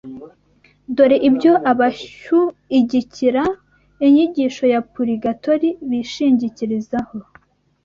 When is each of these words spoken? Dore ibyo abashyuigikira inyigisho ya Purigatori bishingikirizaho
Dore 0.95 1.17
ibyo 1.29 1.53
abashyuigikira 1.71 3.43
inyigisho 4.05 4.63
ya 4.73 4.79
Purigatori 4.93 5.69
bishingikirizaho 5.89 7.15